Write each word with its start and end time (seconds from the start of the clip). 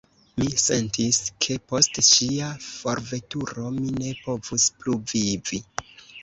Mi 0.43 0.47
sentis, 0.59 1.19
ke 1.45 1.57
post 1.71 1.99
ŝia 2.07 2.47
forveturo, 2.69 3.67
mi 3.77 3.93
ne 3.99 4.15
povus 4.25 4.67
plu 4.81 4.97
vivi. 5.15 5.63